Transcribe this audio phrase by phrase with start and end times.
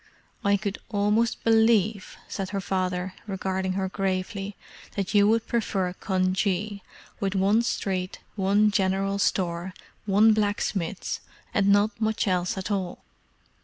[0.43, 4.55] "I could almost believe," said her father, regarding her gravely,
[4.95, 6.81] "that you would prefer Cunjee,
[7.19, 9.75] with one street, one general store,
[10.07, 11.19] one blacksmith's,
[11.53, 13.03] and not much else at all."